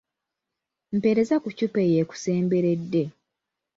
Mpeereza 0.95 1.35
ku 1.43 1.47
ccupa 1.53 1.79
eyo 1.87 1.97
ekusemberedde. 2.03 3.03